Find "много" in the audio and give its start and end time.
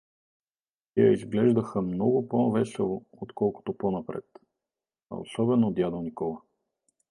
1.81-2.27